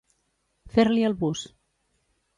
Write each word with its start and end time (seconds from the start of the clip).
Fer-li 0.77 1.05
el 1.11 1.15
bus. 1.21 1.47